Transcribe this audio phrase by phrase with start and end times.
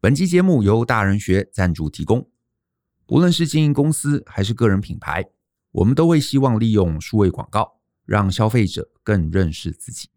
[0.00, 2.30] 本期节目由大人学赞助提供。
[3.08, 5.28] 无论是经营公司还是个人品牌，
[5.72, 10.08] 我们都会希望利用数位广告，让消费者更认识自己。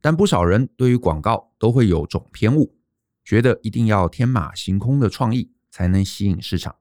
[0.00, 2.78] 但不少人对于广告都会有种偏误，
[3.22, 6.74] 觉得一定要天马行空的创意才能吸引市场。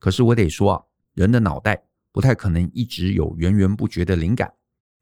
[0.00, 0.82] 可是我得说啊，
[1.14, 4.52] 人的脑袋不太可能一直有源源不绝的灵感，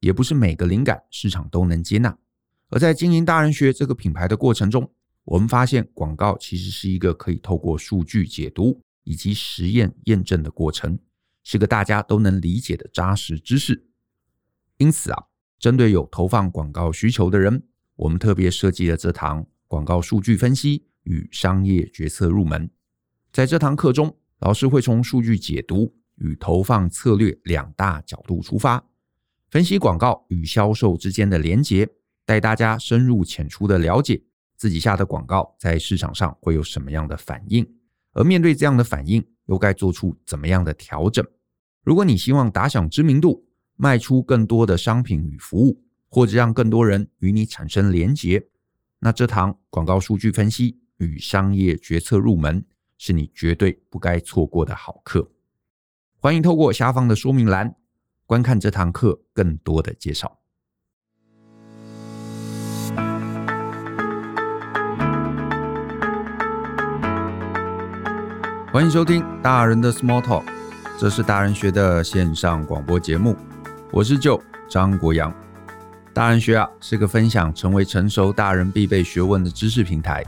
[0.00, 2.18] 也不是每个灵感市场都能接纳。
[2.68, 4.92] 而在经营大人学这个品牌的过程中，
[5.24, 10.98] 我们发现广告其实是一个可以透过数据解读以及实验验证的过程，
[11.42, 13.86] 是个大家都能理解的扎实知识。
[14.76, 15.24] 因此啊，
[15.58, 17.62] 针对有投放广告需求的人，
[17.96, 22.68] 我们特别设计了这堂广告数据分析与商业决策入门。
[23.32, 28.84] 在这堂课中，老师会从数据解读与投放策略两大角度出发，
[29.50, 31.88] 分析广告与销售之间的连结，
[32.26, 34.22] 带大家深入浅出的了解
[34.64, 37.70] 自己下的广告在市场上会有什么样的反应，
[38.14, 41.22] 而面对这样的反应，又该做出怎么样的调整。
[41.82, 48.42] 如果你希望打响知名度，卖出更多的商品与服务，或者让更多人与你产生连结，
[49.00, 52.64] 那这堂广告数据分析与商业决策入门
[52.96, 55.30] 是你绝对不该错过的好课。
[56.16, 57.76] 欢迎透过下方的说明栏
[58.24, 60.40] 观看这堂课更多的介绍。
[68.74, 70.42] 欢迎收听大人的 Small Talk，
[70.98, 73.36] 这是大人学的线上广播节目。
[73.92, 75.32] 我是舅张国阳，
[76.12, 80.24] 大人学啊是个分享成为成熟大人必备学问的知识平台。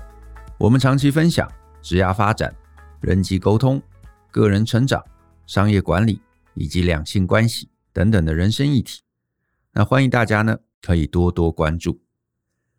[0.59, 1.51] 我们长期分享
[1.83, 2.55] 职业发展、
[3.01, 3.83] 人际沟通、
[4.31, 5.05] 个人成长、
[5.45, 6.21] 商业管理
[6.55, 9.01] 以及两性关系等等的人生议题。
[9.73, 12.01] 那欢迎大家呢可以多多关注。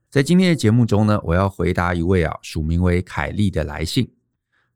[0.10, 4.10] 在今天的节目中呢，我要回答一位啊署名为凯丽的来信。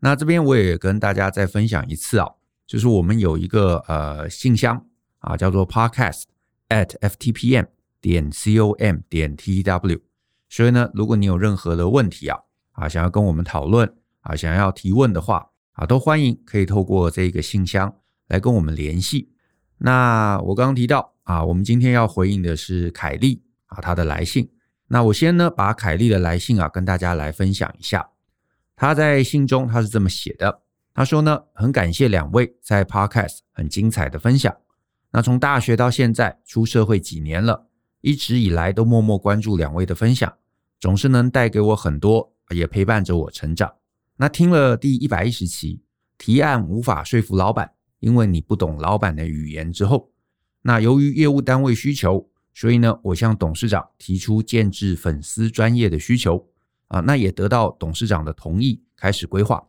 [0.01, 2.27] 那这边我也跟大家再分享一次啊，
[2.67, 4.85] 就是我们有一个呃信箱。
[5.21, 6.23] 啊，叫做 podcast
[6.69, 7.67] at ftpm
[8.01, 10.01] 点 com 点 tw。
[10.49, 12.39] 所以呢，如果你有任何的问题啊，
[12.71, 13.87] 啊，想要跟我们讨论
[14.21, 17.93] 啊，想要提问的话啊，都欢迎可以透过这个信箱
[18.29, 19.31] 来跟我们联系。
[19.77, 24.51] 那我刚刚提到啊，我们今天要回应的是凯丽啊，她的来信。
[24.87, 28.09] 那我先呢，把凯丽的来信啊，跟大家来分享一下。
[28.81, 34.51] 他在信中他是这么写的，他说呢，很感谢两位在 podcast 很精彩的分享。
[35.11, 37.67] 那从大学到现在出社会几年了，
[38.01, 40.35] 一直以来都默默关注两位的分享，
[40.79, 43.71] 总是能带给我很多，也陪伴着我成长。
[44.17, 45.83] 那听了第一百一十期
[46.17, 50.09] 提案无法说服老板，因为你不懂老板的语言之后，
[50.63, 56.47] 那由于业务单位需求，所以呢，我向董事长提出建置粉丝专业的需求
[56.91, 59.65] 啊，那也得到董事长的同意，开始规划。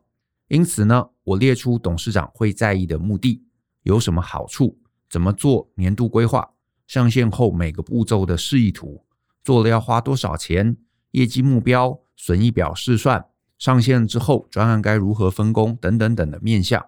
[0.49, 3.44] 因此呢，我列出董事长会在意的目的，
[3.84, 4.78] 有什么好处。
[5.09, 6.50] 怎么做年度规划？
[6.88, 9.05] 上线后每个步骤的示意图，
[9.44, 10.77] 做了要花多少钱？
[11.12, 13.25] 业绩目标、损益表试算，
[13.56, 15.77] 上线之后专案该如何分工？
[15.77, 16.84] 等等等的面向，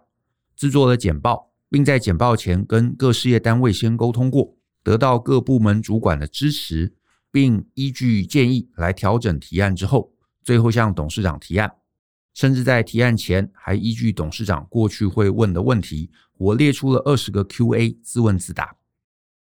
[0.56, 6.96] 制作了简报，并在简报前跟各事业单位先沟通过，得到各部门主管的支持，
[7.30, 10.13] 并依据建议来调整提案之后，
[10.44, 11.74] 最后向董事长提案。
[12.32, 18.76] 甚至在提案前，还依据董事长过去会问的问题，我列出了二十个 Q&A 自问自答。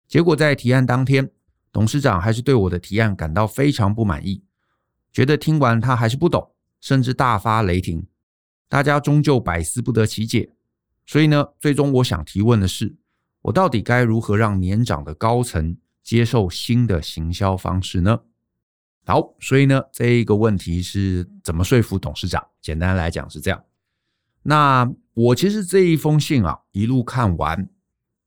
[0.07, 1.31] 结果在提案当天，
[1.72, 4.44] 董事长还是对我的提案感到非常不满意，
[5.13, 6.51] 觉得听完他还是不懂，
[6.81, 8.06] 甚至大发雷霆。
[8.67, 10.51] 大家终究百思不得其解。
[11.06, 12.97] 所以呢，最终我想提问的是，
[13.44, 18.19] 我到底该如何让年长的高层接受新的行销方式呢？
[19.06, 22.45] 好，所以呢，这一个问题是怎么说服董事长？
[22.62, 23.63] 简单来讲是这样。
[24.44, 27.67] 那我其实这一封信啊，一路看完，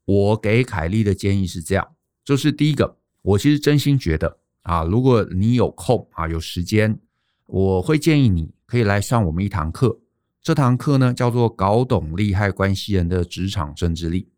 [0.05, 6.99] 我给凯丽的建议是这样：就是第一个，我其实真心觉得啊，如果你有空啊，有时间，
[7.47, 10.01] 我会建议你可以来上我们一堂课。
[10.43, 14.29] 这堂课呢，叫做“搞懂利害关系人的职场政治力”。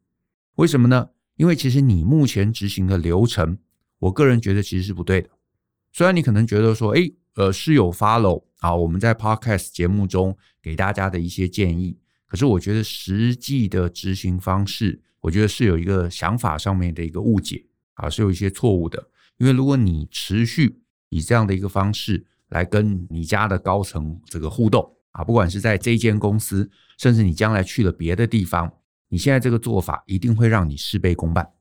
[0.57, 1.09] 为什么呢？
[1.37, 3.59] 因为其实你目前执行的流程，
[3.99, 5.31] 我个人觉得其实是不对的。
[5.97, 17.65] 虽然你可能觉得说，诶，呃，是有 follow 啊，我们在 podcast 节目中给大家的一些建议，可是我觉得实际的执行方式，我觉得是有一个想法上面的一个误解
[17.95, 19.09] 啊，是有一些错误的。
[19.39, 28.71] 因为如果你持续以这样的一个方式来跟你家的高层这个互动啊，不管是在这间公司，甚至你将来去了别的地方，
[29.09, 31.53] 你现在这个做法一定会让你事倍功半。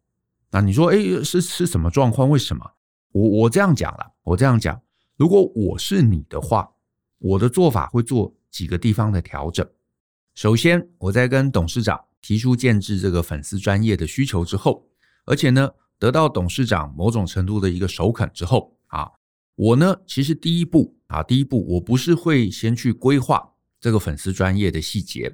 [0.52, 2.30] 那你说，诶，是是什么状况？
[2.30, 2.74] 为什么？
[3.16, 4.82] 我我这样讲了，我这样讲，
[5.16, 6.70] 如果我是你的话，
[7.18, 9.66] 我的做法会做几个地方的调整。
[10.34, 14.86] 首先，我在跟董事长提出建置这个粉丝专业的需求之后，
[15.24, 19.10] 而且呢，得到董事长某种程度的一个首肯之后啊，
[19.56, 25.34] 我呢，其实第一步啊，第一步我不是会先去规划这个粉丝专业的细节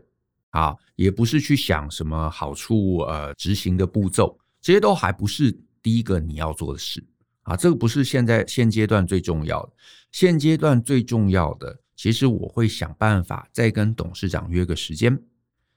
[0.51, 5.51] 啊，也不是去想什么好处呃执行的步骤，这些都还不是
[5.81, 7.04] 第一个你要做的事
[7.43, 9.73] 啊，这个不是现在现阶段最重要的，
[10.11, 15.21] 现阶段最重要的，其实我会想办法再跟董事长约个时间。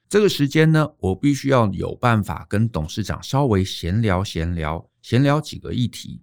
[0.08, 6.22] 这个时间呢，我必须要有办法跟董事长稍微闲聊闲聊，闲聊几个议题。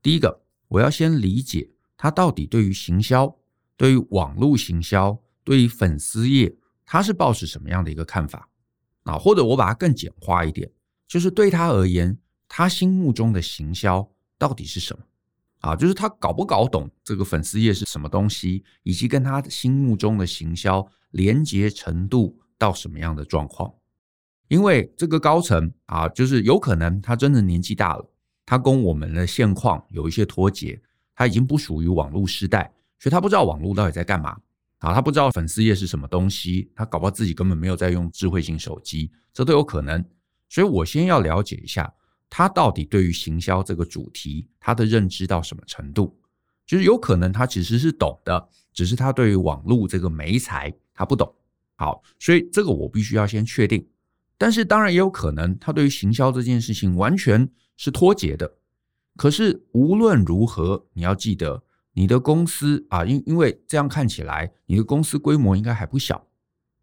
[0.00, 3.36] 第一个，我要先理解他到底对于行销、
[3.76, 8.48] 对于网络行销、对于粉丝业，他是抱持什么样的一个看法
[9.02, 9.18] 啊？
[9.18, 10.70] 或者我把它更简化一点，
[11.08, 12.16] 就是对他而言，
[12.48, 15.02] 他心目中的行销到底是什么
[15.60, 15.76] 啊？
[15.76, 22.38] 就是他搞不搞懂这个粉丝页是什么东西，以及跟他心目中的行销连接程度。
[22.58, 23.70] 到什么样的状况？
[24.48, 28.10] 因为这个高层啊，就是有可能他真的年纪大了，
[28.46, 30.80] 他跟我们的现况有一些脱节，
[31.14, 34.30] 他已经不属于网络时代，所以他不知道网络到底在干嘛
[34.78, 40.02] 啊，他不知道粉丝页是什么东西，他搞不好自己根本没有在用智慧型手机，这都有可能。
[40.48, 41.92] 所以我先要了解一下，
[42.28, 46.18] 他到底对于行销这个主题，他的认知到什么程度？
[46.66, 51.32] 就是有可能他其实是懂的，只是他对于网络这个媒材他不懂。
[51.76, 53.86] 好，所以这个我必须要先确定，
[54.36, 58.56] 但是当然也有可能他对于行销这件事情完全是脱节的。
[59.16, 61.62] 可是无论如何，你要记得
[61.92, 66.26] 你的公司啊，因因为这样看起来你的公司规模应该还不小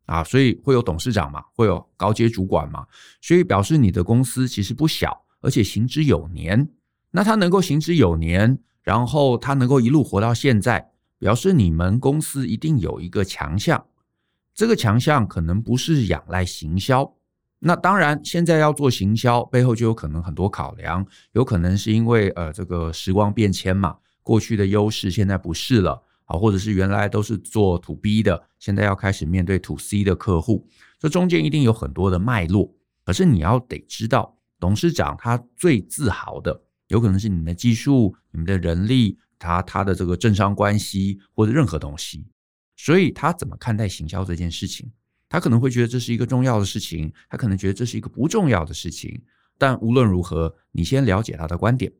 [0.05, 2.87] 啊，所以会有董事长嘛，会有高阶主管嘛，
[3.21, 6.67] 所以表示你的公司其实不小，而且行之有年。
[7.11, 13.85] 那他能够行之有年，然后他能够一路活到现在，表示你们公司一定有一个强项。
[14.55, 17.13] 这个强项可能不是仰赖行销，
[17.59, 30.67] 那当然现在要做行销，背后就有可能很多考量，有可能是因为呃这个时光变迁嘛，过去的优势现在不是了啊，或者是原来都是做 to B 的，现在要开始面对 to C 的客户，
[30.99, 32.73] 这中间一定有很多的脉络。
[33.05, 34.32] 可是你要得知道，
[34.63, 42.25] 董事长他最自豪的，有可能是你们的技术、你们的人力，他他的这个政商关系或者任何东西。
[42.77, 44.89] 所以他怎么看待行销这件事情？
[45.27, 49.21] 他可能会觉得这是一个重要的事情，他可能觉得这是一个不重要的事情。
[49.57, 51.91] 但无论如何，你先了解他的观点。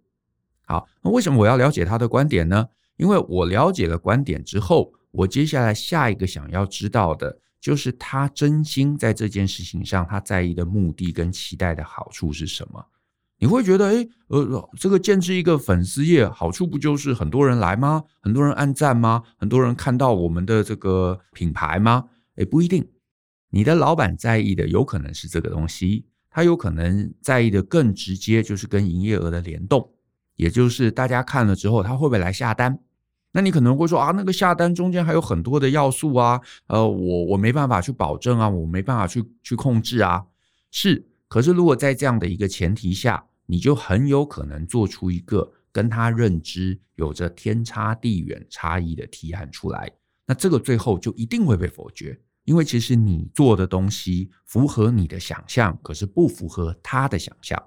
[0.66, 2.66] 好，那为什么我要了解他的观点呢？
[2.96, 12.86] 因为我了解了观点之后，我接下来下一个想要知道的就是他真心在这件事情上他在意的目的跟期待的好处是什么。
[13.40, 18.04] 你会觉得，诶，呃，这个建置一个粉丝页，好处不就是很多人来吗？
[18.20, 19.24] 很多人按赞吗？
[19.38, 22.04] 很多人看到我们的这个品牌吗？
[22.36, 22.86] 哎，不一定。
[23.50, 29.90] 你的老板在意的有可能是这个东西，他有可能在意的更直接，就是跟营业额的联动，
[30.36, 32.78] 也就是大家看了之后，他会不会来下单？
[33.36, 40.24] 那你可能会说啊，那个下单中间还有很多的要素啊，呃，我我没办法去保证啊，我没办法去去控制啊。
[40.70, 49.92] 是，可是如果在这样的一个前提下，你就很有可能做出一个跟他认知有着天差地远差异的提案出来，
[50.28, 57.62] 那这个最后就一定会被否决，因为其实你做的东西符合你的想象，可是不符合他的想象。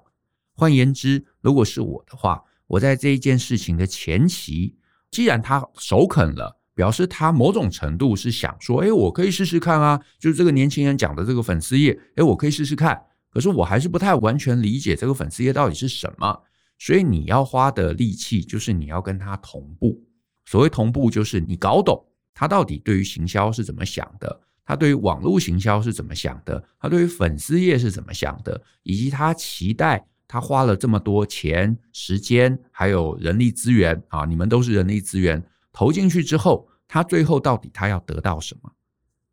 [0.53, 4.75] 换言之，如果是我的话，我在这一件事情的前期，
[5.11, 13.01] 既然他首肯了，表示他某种程度是想说，哎，我可以试试看啊，就是这个年轻人讲的这个粉丝页，哎，我可以试试看。
[13.29, 16.41] 可是我还是不太完全理解这个粉丝页到底是什么，
[16.79, 20.01] 所以你要花的力气就是你要跟他同步。
[20.45, 38.71] 所谓同步，就是你搞懂他到底对于行销是怎么想的，他对于网络行销是怎么想的，他对于粉丝页是怎么想的，以及他期待他花了这么多钱、时间还有人力资源啊，你们都是人力资源投进去之后，他最后到底他要得到什么？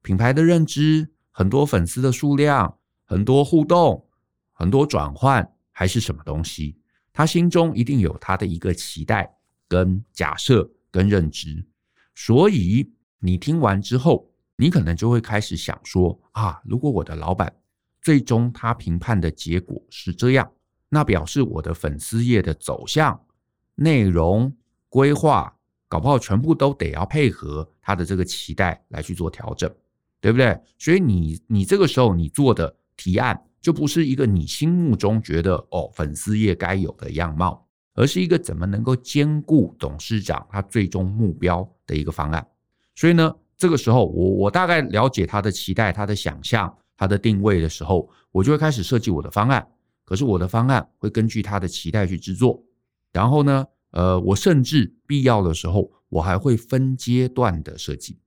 [0.02, 2.78] 品牌的认知，很多粉丝的数量。
[3.06, 4.08] 很多互动，
[4.54, 6.78] 很多转换，还是什么东西？
[7.12, 9.30] 他心中一定有他的一个期待、
[9.68, 11.66] 跟假设、跟认知。
[12.14, 17.54] 所以你听完之后，你可能就会开始想说：啊，如果我的老板
[18.00, 20.50] 最终他评判的结果是这样，
[20.94, 23.20] 那表示我的粉丝页的走向、
[23.74, 24.50] 内容、
[24.88, 25.54] 规划，
[25.88, 29.70] 搞不好全部都得要配合他的这个期待来去做调整，
[30.20, 30.58] 对不对？
[30.78, 32.74] 所以你你这个时候你做的。
[32.96, 42.46] 提案就不是一个你心目中觉得哦，粉丝页该有的样貌，而是一个怎么能够兼顾董事长他最终目标的一个方案。
[42.94, 49.66] 所以呢，这个时候我我大概了解他的期待、他的想象、他的定位的时候，我就会开始设计我的方案。
[50.04, 52.62] 可是我的方案会根据他的期待去制作，
[53.12, 58.18] 然后呢，呃，我甚至必要的时候，我还会分阶段的设计。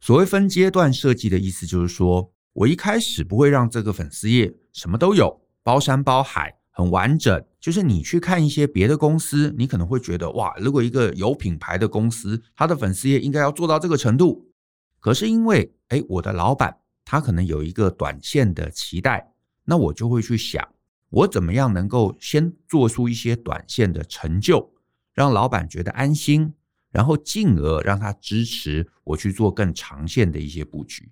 [0.00, 7.44] 所谓分阶段设计的意思，就是说我一开始不会让这个粉丝页什么都有，包山包海，很完整。
[7.60, 14.50] 就是你去看一些别的公司，你可能会觉得哇，如果一个有品牌的公司，它的粉丝页应该要做到这个程度。
[14.98, 19.34] 可是因为，哎，我的老板他可能有一个短线的期待，
[19.64, 20.66] 那我就会去想。
[21.10, 24.72] 我怎么样能够先做出一些短线的成就，
[25.12, 26.54] 让老板觉得安心，
[26.90, 31.10] 然后进而让他支持我去做更长线的一些布局。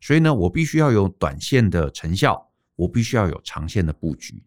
[0.00, 4.42] 所以呢，我必须要有短线的成效，我必须要有长线的布局。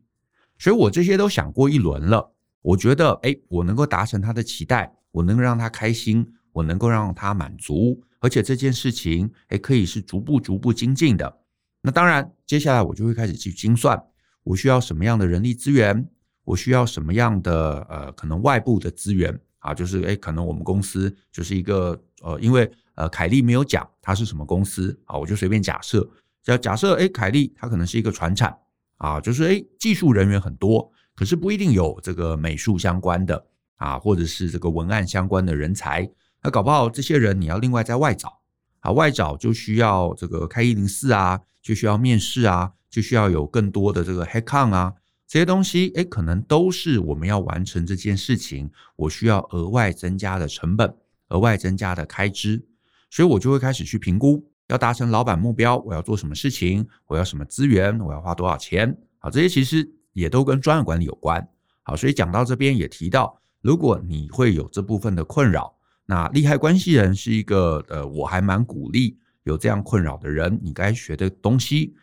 [0.57, 11.41] 所以我这些都想过一轮了，我觉得，哎，我能够达成他的期待，我能够让他开心，我能够让他满足，而且这件事情，哎，可以是逐步逐步精进的。
[11.81, 14.01] 那当然，接下来我就会开始去精算。
[14.45, 16.07] 我需要什么样的人力资源？
[16.43, 19.73] 我需要什么样的呃，可能外部的资源啊？
[19.73, 26.07] 就是诶，可能我们公司就是一个呃，因为呃，凯利没有讲它是什么公司啊，我就随便假设，
[26.43, 28.55] 假假设诶，凯利它可能是一个传产
[28.97, 33.43] 啊，就是诶，技术人员很多，可是不一定有这个美术相关的
[33.77, 36.07] 啊，或者是这个文案相关的人才，
[36.43, 38.39] 那搞不好这些人你要另外在外找
[38.81, 42.73] 啊，外找就需要这个开一零四啊，就需要面试啊。
[42.95, 44.93] 就需要有更多的这个 headcount 啊，
[45.27, 50.95] 这些东西，诶，可能都是我们要完成这件事情，我需要额外增加的成本，
[51.27, 52.65] 额外增加的开支，
[53.09, 61.45] 所以我就会开始去评估，要达成老板目标，我要做什么事情，我要什么资源，我要花多少钱，好，这些其实也都跟专业管理有关，
[61.83, 65.75] 好，所以讲到这边也提到，如果你会有这部分的困扰，
[66.05, 71.93] 那利害关系人是一个，呃，我还蛮鼓励有这样困扰的人，你该学的东西。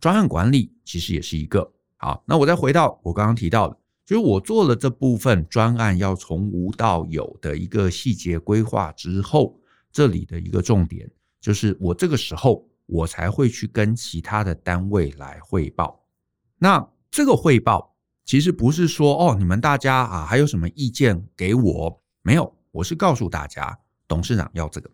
[0.00, 3.76] 专案管理其实也是一个好，那我再回到我刚刚提到的，
[4.06, 9.60] 就是我做了这部分专案要从无到有的一个细节规划之后，
[9.92, 16.02] 这里的一个重点就是我这个时候我才会去跟其他的单位来汇报。
[16.56, 22.02] 那这个汇报其实不是说哦，你们大家啊还有什么意见给我？
[22.22, 23.78] 没有，我是告诉大家，
[24.08, 24.90] 董事长要这个，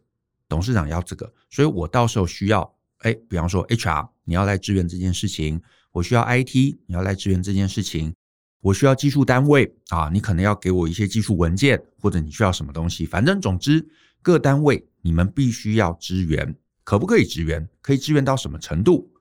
[0.48, 2.75] 董事长要这个，所以我到时候需要。
[3.00, 5.60] 哎，比方说 HR，你要来支援这件事情；
[5.92, 8.12] 我需要 IT，你要来支援这件事情；
[8.60, 13.04] 我需要技术单位啊，你可能要给我一些技术文件，或者你需要什么东西。
[13.04, 13.86] 反正总之，
[14.22, 17.68] 各单位你们必须要支援，可不可以支援？
[17.82, 19.12] 可以支援到什么程度？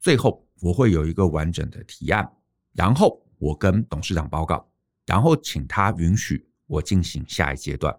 [0.00, 2.28] 最后我会有一个完整的提案，
[2.74, 4.68] 然后我跟董事长报告，
[5.06, 7.96] 然后请他允许我进行下一阶段，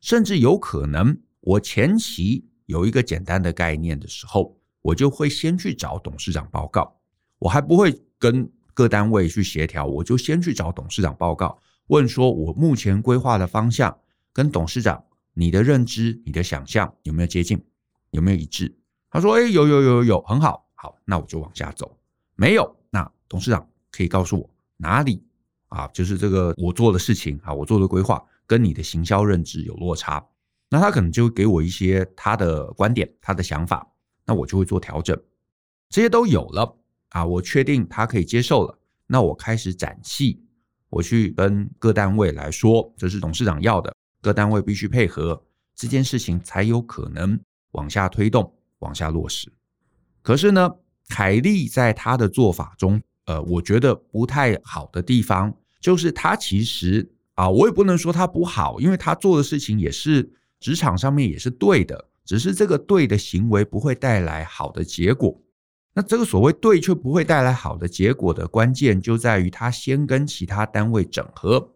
[0.00, 4.57] 甚至有可能我前期有一个简单的概念的时候。
[4.82, 6.96] 我就会先去找董事长报告，
[7.38, 11.58] 我还不会跟各单位去协调，我就先去找董事长报告，
[11.88, 13.98] 问说我目前规划的方向
[14.32, 15.04] 跟董事长
[15.34, 17.62] 你的认知、你的想象有没有接近，
[18.10, 18.74] 有没有一致？
[19.10, 21.96] 他说：“哎，有有有有有，很好，好，那我就往下走。
[22.36, 25.24] 没有，那董事长可以告诉我哪里
[25.68, 25.88] 啊？
[25.88, 30.24] 就是这个我做的事情啊，我做的规划跟你的行销认知有落差，
[30.70, 33.86] 那他可能就会给我一些他的观点、他的想法。”
[34.28, 35.18] 那我就会做调整，
[35.88, 36.76] 这些都有了
[37.08, 38.78] 啊，我确定他可以接受了。
[39.06, 40.38] 那我开始展戏，
[40.90, 45.42] 我去跟各单位来说，这是董事长要的，各单位必须配合，
[45.74, 49.50] 这件事情才有可能往下推动、往下落实。
[50.20, 50.70] 可是呢，
[51.08, 60.30] 凯利在他的做法中，呃，我觉得不太好的地方，就是他其实啊，我也不能说他不好，因为他做的事情也是
[60.60, 62.10] 职场上面也是对的。
[62.28, 65.40] 只是这个对的行为不会带来好的结果。
[65.94, 71.72] 那这个所谓对却不会带来好的结果的关键，就在于他先跟其他单位整合。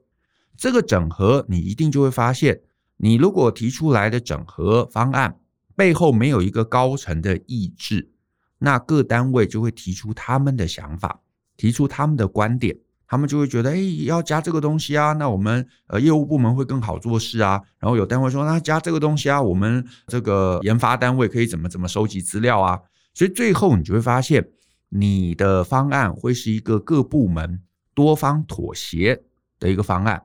[0.55, 2.61] 这个整合，你一定就会发现，
[2.99, 5.41] 你如果提出来的整合方案
[5.75, 8.13] 背后没有一个高层的意志，
[8.59, 11.23] 那各单位就会提出他们的想法，
[11.57, 12.77] 提出他们的观点。
[13.13, 13.77] 他们就会觉得，哎，
[14.07, 17.61] 要加这个东西啊，那我们呃业务部门会更好做事啊。
[17.79, 22.81] 然后有单位说，那加这个东西啊，我们这个研发单位可以怎么怎么收集资料啊。
[23.13, 24.49] 所以最后你就会发现，
[24.89, 27.61] 你的方案会是一个各部门
[27.93, 29.23] 多方妥协
[29.61, 30.23] 的一个方案。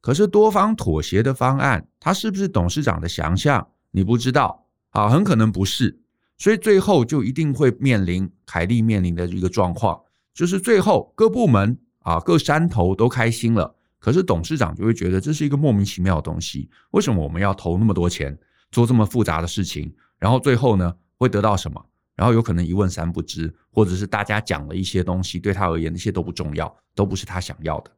[0.00, 3.64] 可是多方妥协的方案，它是不是董事长的想象？
[3.92, 6.00] 你不知道啊，很可能不是。
[6.36, 10.00] 所以最后就一定会面临凯利面临的一个状况，
[10.34, 11.78] 就是最后各部门。
[12.04, 16.70] 啊，各山头都开心了，可是董事长就会觉得这是一个莫名其妙的东西。
[16.92, 18.38] 为什么我们要投那么多钱
[18.70, 19.92] 做这么复杂的事情？
[20.18, 21.84] 然后最后呢会得到什么？
[22.14, 27.90] 然后有可能一问三不知，或者是大家讲了一些东西，对他而言那些都不重要，都不是他想要的，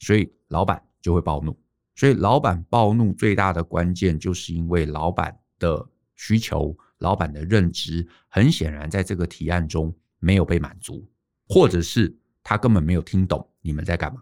[0.00, 1.56] 所以老板就会暴怒。
[1.94, 11.08] 所以老板暴怒最大的关键，就是因为老板的需求、老板的认知，很显然在这个提案中没有被满足，
[11.48, 14.20] 或者是他根本没有听懂你们在干嘛。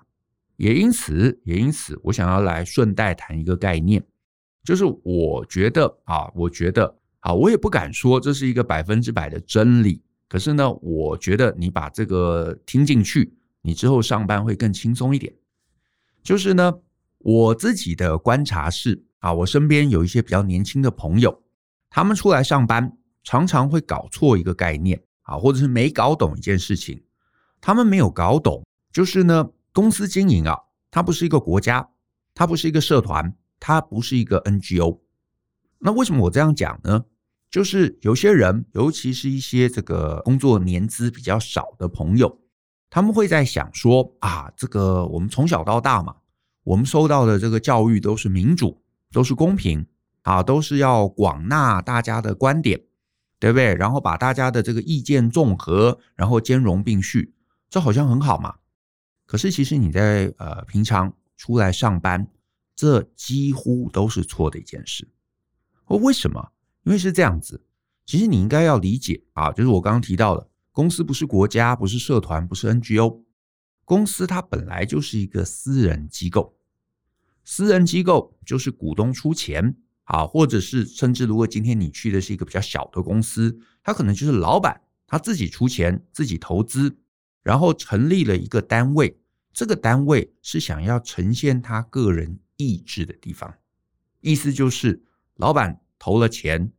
[0.57, 4.01] 也因此，也因此，我想要来顺带谈一个概念，
[4.63, 15.35] 就是我觉得啊，我觉得啊，我也不敢说这是一个百分之百的真理，可是呢，我觉得你把这个听进去，你之后上班会更轻松一点。
[16.23, 16.73] 就是呢。
[17.23, 21.43] 我自己的观察是啊，我身边有一些比较年轻的朋友，
[21.91, 26.99] 他们出来上班常常会搞错一个概念啊，或者是没搞懂一件事情。
[27.61, 30.59] 他们没有搞懂，就是呢，公司经营啊，
[30.91, 31.89] 它不是一个国家，
[32.35, 35.01] 它不是一个社团，它不是一个 NGO。
[35.79, 37.05] 那为什么我这样讲呢？
[37.51, 42.41] 就是有些人，尤其是一些这个工作年资比较少的朋友，
[42.89, 46.17] 他们会在想说啊，这个我们从小到大嘛。
[46.63, 49.87] 我们收到的这个教育都是民主，都是公平
[50.23, 52.83] 啊，都是要广纳大家的观点，
[53.41, 53.75] 对不对？
[53.75, 57.35] 然后把大家的这个意见综合，然后兼容并蓄，
[57.69, 58.57] 这好像很好嘛。
[59.31, 62.27] 可是其实你在呃平常出来上班，
[62.75, 65.07] 这几乎都是错的一件事。
[65.85, 66.51] 哦，为什么？
[66.83, 67.63] 因为是这样子。
[68.05, 73.23] 其实你应该要理解啊，就是我刚刚提到的，公司不是国家，不是社团，不是 NGO。
[73.85, 76.57] 公司它本来就是一个私人机构，
[77.45, 86.97] 私人机构就是股东出钱啊，或者是甚至如果今天你去的是一个比较小的公司，他可能就是老板他自己出钱自己投资，
[87.45, 89.20] 然后成立了一个单位，
[89.53, 93.55] 这个单位是想要呈现他个人意志的地方，
[94.21, 95.03] 意思就是
[95.37, 96.73] 老板投了钱，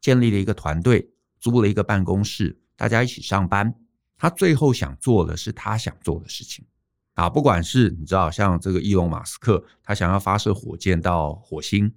[0.00, 3.74] 建立了一个团队，租了一个办公室，大家一起上班。
[4.16, 6.66] 他最后想做的是他想做的事情
[7.14, 11.94] 啊，不管是你知道像这个伊隆马斯克，他想要发射火箭到火星，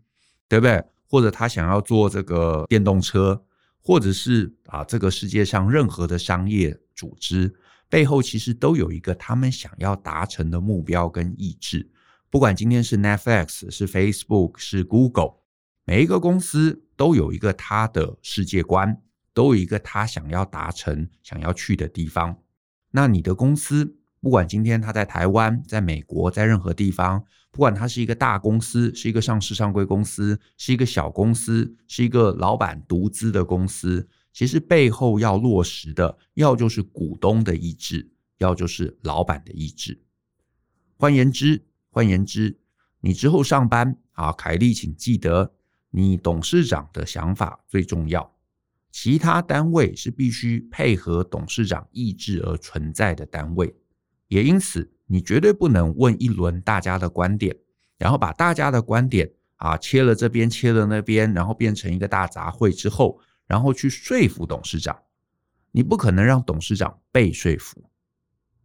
[0.47, 0.83] 对不对？
[1.07, 3.43] 或者他想要做这个电动车，
[3.81, 7.53] 或者是啊，这个世界上任何的商业组织
[7.91, 11.87] 背后其实都有一个他们想要达成的目标跟意志。
[12.31, 15.33] 不管今天是 Netflix、是 Facebook、是 Google，
[15.85, 18.99] 每一个公司都有一个他的世界观。
[19.33, 22.37] 都有一个他想要达成、想要去的地方。
[22.91, 40.01] 那你的公司，不管今天他在台湾、在美国、在任何地方，不管它是一个大公司、是一个上市上柜公司、是一个小公司、是一个老板独资的公司，其实背后要落实的，要就是股东的意志，要就是老板的意志。
[40.97, 42.59] 换言之，换言之，
[42.99, 45.53] 你之后上班啊，凯莉，请记得，
[45.89, 48.35] 你董事长的想法最重要。
[48.91, 53.73] 其他单位是必须配合董事长意志而存在的单位，
[54.27, 57.55] 也因此，你绝对不能问一轮大家的观点，
[57.97, 63.19] 然后把大家的观点啊切了这边，切了那边，然后变成一个大杂烩之后，
[63.51, 64.97] 然后去说服董事长。
[65.73, 67.83] 你不可能让董事长被说服，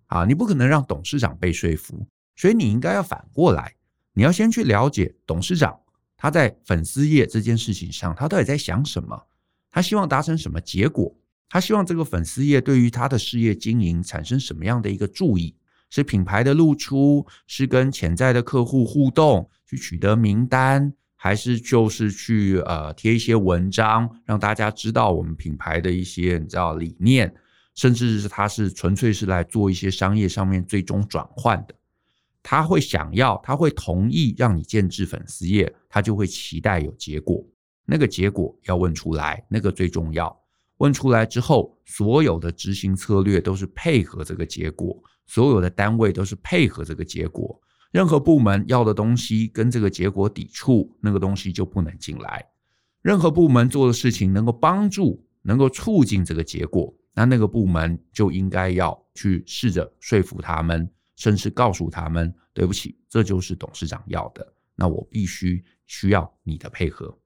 [0.06, 3.74] 啊，你不可能让董事长被说服，所以你应该要反过来，
[4.12, 5.76] 你要先去了解董事长
[6.16, 9.26] 他在粉丝页这件事情上，他到底在想什么。
[9.72, 11.12] 他希望达成什么结果？
[11.48, 15.56] 他希望这个粉丝页对于他的事业经营产生什么样的一个注意？
[15.90, 20.92] 是品牌的露出，是跟潜在的客户互动，去取得名单，
[21.26, 27.34] 还是就是去呃贴一些文章，让大家知道我们品牌的一些你知道理念，
[27.74, 31.74] 甚至是他是纯粹是来做一些商业上面最终转换的。
[32.44, 37.44] 他会想要，他会同意让你建置粉丝页，他就会期待有结果。
[37.84, 40.32] 那个结果要问出来，那个最重要。
[40.76, 47.60] 问出来之后，所有的执行策略都是配合这个结果，所有的单位都是配合这个结果。
[47.96, 52.46] 任何部门要的东西跟这个结果抵触，那个东西就不能进来。
[53.00, 67.18] 任何部门做的事情能够帮助、能够促进这个结果，那那个部门就应该要去试着说服他们，甚至告诉他们：对不起，这就是董事长要的，那我必须需要你的配合。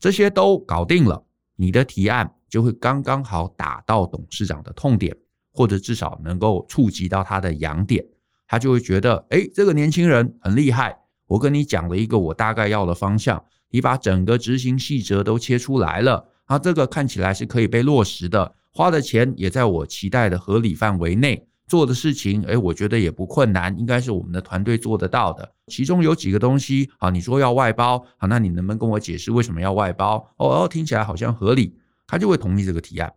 [0.00, 5.16] 这些都搞定了，你的提案就会刚刚好打到董事长的痛点，
[5.52, 8.04] 或者至少能够触及到他的痒点，
[8.50, 10.98] 他就会觉得，哎，这个年轻人很厉害。
[11.28, 25.48] 我跟你讲了一个我大概要的方向，你把整个执行细则都切出来了，啊，这个看起来是可以被落实的，花的钱也在我期待的合理范围内，做的事情，诶，我觉得也不困难，应该是我们的团队做得到的。
[25.68, 30.16] 其中有几个东西，啊，你说要外包，好，那你能不能跟我解释为什么要外包？
[30.38, 31.76] 哦哦，听起来好像合理，
[32.08, 33.12] 他就会同意这个提案。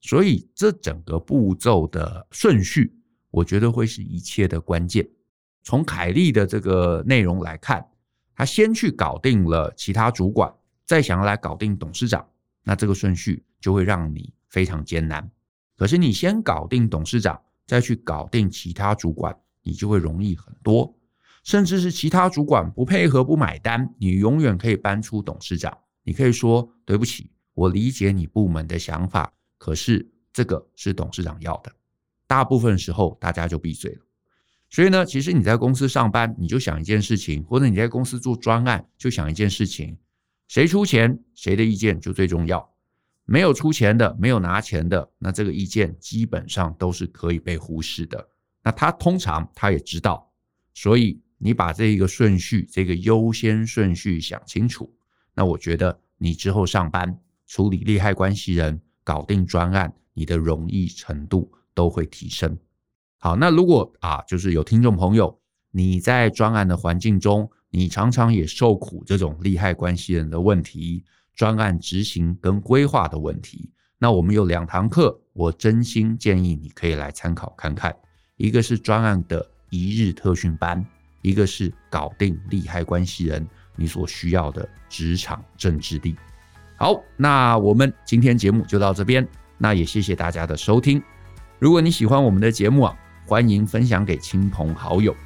[0.00, 2.92] 所以这整个步骤的顺序，
[3.34, 5.04] 我觉得会是一切的关键。
[5.64, 7.84] 从凯利的这个内容来看，
[8.36, 12.24] 他先去搞定了其他主管，再想要来搞定董事长，
[12.62, 15.28] 那这个顺序就会让你非常艰难。
[15.76, 20.96] 可是你先搞定董事长，再去搞定其他主管，你就会容易很多。
[21.42, 25.76] 甚至是其他主管不配合、不买单，你永远可以搬出董事长。
[26.04, 31.72] 你可以说：“对不起，我理解你部门的想法，可是这个是董事长要的。”
[32.26, 34.00] 大部分时候，大家就闭嘴了。
[34.70, 39.96] 所以呢，其实你在公司上班，你就想一件事情；或者你在公司做专案，就想一件事情：
[40.48, 42.68] 谁出钱，谁的意见就最重要。
[43.24, 48.28] 没有出钱的，没有拿钱的，那这个意见基本上都是可以被忽视的。
[48.62, 50.30] 那他通常他也知道，
[50.74, 54.92] 所以你把这一个顺序，这个优先顺序想清楚，
[55.34, 62.56] 那我觉得你之后上班处理利害关系人，搞定专案，你的容易程度都会提升。
[63.18, 65.38] 好，那如果啊，就是有听众朋友，
[65.70, 71.04] 你在专案的环境中，你常常也受苦这种利害关系人的问题。
[71.34, 77.92] 专案执行跟规划的问题，那我们有两堂课，我真心建议你可以来参考看看。
[78.36, 80.86] 一个是专案的一日特训班，
[81.22, 86.14] 一个是搞定利害关系人你所需要的职场政治力。
[86.76, 89.26] 好，那我们今天节目就到这边，
[89.58, 91.02] 那也谢谢大家的收听。
[91.64, 95.16] 如果你喜欢我们的节目啊，欢迎分享给亲朋好友，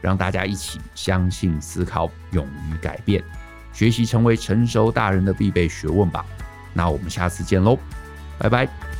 [0.00, 3.20] 让大家一起相信、思考、勇于改变。
[3.72, 6.24] 学习成为成熟大人的必备学问吧。
[6.72, 7.76] 那我们下次见喽，
[8.38, 8.97] 拜拜。